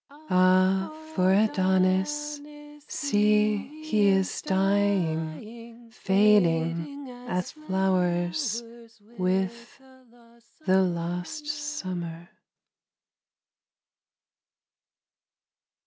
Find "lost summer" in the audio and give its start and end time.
10.81-12.29